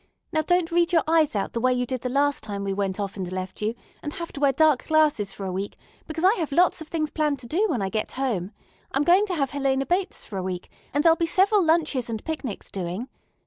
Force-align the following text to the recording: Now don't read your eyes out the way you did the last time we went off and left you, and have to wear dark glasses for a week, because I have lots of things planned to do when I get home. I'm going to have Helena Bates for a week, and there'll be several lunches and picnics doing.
Now 0.31 0.41
don't 0.41 0.71
read 0.71 0.91
your 0.91 1.03
eyes 1.07 1.35
out 1.35 1.53
the 1.53 1.59
way 1.59 1.71
you 1.71 1.85
did 1.85 2.01
the 2.01 2.09
last 2.09 2.41
time 2.41 2.63
we 2.63 2.73
went 2.73 2.99
off 2.99 3.17
and 3.17 3.31
left 3.31 3.61
you, 3.61 3.75
and 4.01 4.13
have 4.13 4.31
to 4.33 4.39
wear 4.39 4.51
dark 4.51 4.87
glasses 4.87 5.31
for 5.31 5.45
a 5.45 5.51
week, 5.51 5.77
because 6.07 6.23
I 6.23 6.33
have 6.39 6.51
lots 6.51 6.81
of 6.81 6.87
things 6.87 7.11
planned 7.11 7.37
to 7.37 7.45
do 7.47 7.67
when 7.69 7.83
I 7.83 7.89
get 7.89 8.13
home. 8.13 8.49
I'm 8.93 9.03
going 9.03 9.27
to 9.27 9.35
have 9.35 9.51
Helena 9.51 9.85
Bates 9.85 10.25
for 10.25 10.39
a 10.39 10.43
week, 10.43 10.71
and 10.91 11.03
there'll 11.03 11.15
be 11.17 11.27
several 11.27 11.63
lunches 11.63 12.09
and 12.09 12.25
picnics 12.25 12.71
doing. 12.71 13.09